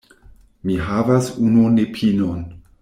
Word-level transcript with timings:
Mi 0.69 0.79
havas 0.87 1.31
unu 1.49 1.69
nepinon. 1.79 2.45